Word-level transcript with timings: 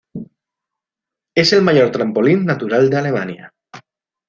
Es 1.37 1.53
el 1.53 1.61
mayor 1.61 1.91
trampolín 1.91 2.43
natural 2.43 2.89
de 2.89 2.97
Alemania. 2.97 3.53